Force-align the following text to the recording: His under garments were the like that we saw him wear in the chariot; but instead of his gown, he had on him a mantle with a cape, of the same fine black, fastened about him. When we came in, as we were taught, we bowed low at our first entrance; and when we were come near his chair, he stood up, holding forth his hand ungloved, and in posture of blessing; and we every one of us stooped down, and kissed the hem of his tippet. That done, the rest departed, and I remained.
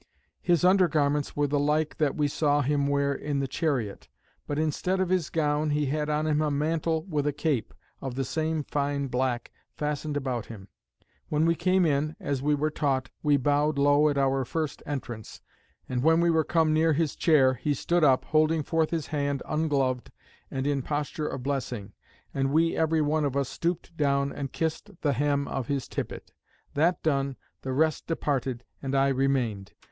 His 0.41 0.65
under 0.65 0.87
garments 0.87 1.35
were 1.35 1.45
the 1.45 1.59
like 1.59 1.97
that 1.97 2.15
we 2.15 2.27
saw 2.27 2.61
him 2.61 2.87
wear 2.87 3.13
in 3.13 3.37
the 3.39 3.47
chariot; 3.47 4.07
but 4.47 4.57
instead 4.57 4.99
of 4.99 5.09
his 5.09 5.29
gown, 5.29 5.69
he 5.69 5.85
had 5.85 6.09
on 6.09 6.25
him 6.25 6.41
a 6.41 6.49
mantle 6.49 7.03
with 7.03 7.27
a 7.27 7.31
cape, 7.31 7.71
of 8.01 8.15
the 8.15 8.23
same 8.23 8.63
fine 8.63 9.09
black, 9.09 9.51
fastened 9.77 10.17
about 10.17 10.47
him. 10.47 10.69
When 11.29 11.45
we 11.45 11.53
came 11.53 11.85
in, 11.85 12.15
as 12.19 12.41
we 12.41 12.55
were 12.55 12.71
taught, 12.71 13.11
we 13.21 13.37
bowed 13.37 13.77
low 13.77 14.09
at 14.09 14.17
our 14.17 14.43
first 14.43 14.81
entrance; 14.87 15.39
and 15.87 16.01
when 16.01 16.19
we 16.19 16.31
were 16.31 16.43
come 16.43 16.73
near 16.73 16.93
his 16.93 17.15
chair, 17.15 17.53
he 17.53 17.75
stood 17.75 18.03
up, 18.03 18.25
holding 18.25 18.63
forth 18.63 18.89
his 18.89 19.05
hand 19.05 19.43
ungloved, 19.47 20.09
and 20.49 20.65
in 20.65 20.81
posture 20.81 21.27
of 21.27 21.43
blessing; 21.43 21.93
and 22.33 22.51
we 22.51 22.75
every 22.75 23.03
one 23.03 23.23
of 23.23 23.37
us 23.37 23.49
stooped 23.49 23.95
down, 23.95 24.33
and 24.33 24.51
kissed 24.51 24.89
the 25.01 25.13
hem 25.13 25.47
of 25.47 25.67
his 25.67 25.87
tippet. 25.87 26.33
That 26.73 27.03
done, 27.03 27.35
the 27.61 27.71
rest 27.71 28.07
departed, 28.07 28.63
and 28.81 28.95
I 28.95 29.09
remained. 29.09 29.73